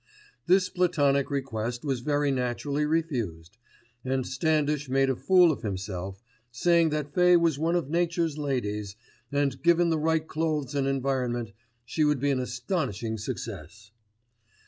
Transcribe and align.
This 0.47 0.67
platonic 0.67 1.29
request 1.29 1.85
was 1.85 1.99
very 1.99 2.31
naturally 2.31 2.87
refused, 2.87 3.59
and 4.03 4.25
Standish 4.25 4.89
made 4.89 5.11
a 5.11 5.15
fool 5.15 5.51
of 5.51 5.61
himself, 5.61 6.23
said 6.49 6.89
that 6.89 7.13
Fay 7.13 7.37
was 7.37 7.59
one 7.59 7.75
of 7.75 7.87
Nature's 7.87 8.35
ladies, 8.35 8.95
and, 9.31 9.61
given 9.61 9.91
the 9.91 9.99
right 9.99 10.27
clothes 10.27 10.73
and 10.73 10.87
environment, 10.87 11.51
she 11.85 12.03
would 12.03 12.19
be 12.19 12.31
an 12.31 12.39
astonishing 12.39 13.19
success. 13.19 13.91